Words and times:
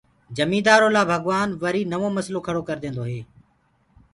جميندآرو 0.37 0.89
لآ 0.95 1.01
ڀگوآن 1.09 1.49
وري 1.61 1.81
نوو 1.91 2.07
مسلو 2.17 2.39
کڙو 2.47 2.61
ڪرديندو 2.69 3.03
هي 3.11 3.21